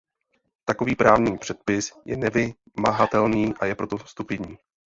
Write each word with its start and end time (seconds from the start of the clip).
Takový 0.65 0.95
právní 0.95 1.37
předpis 1.37 1.91
je 2.05 2.17
nevymahatelný 2.17 3.53
a 3.59 3.65
je 3.65 3.75
proto 3.75 3.97
stupidní. 3.97 4.57